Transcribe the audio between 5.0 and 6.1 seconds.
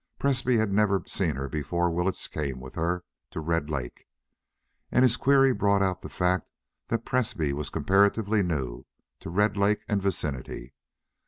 this query brought out the